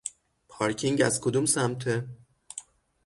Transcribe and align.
پارکینگ 0.49 1.01
از 1.01 1.21
کدوم 1.21 1.45
سمته؟ 1.45 2.07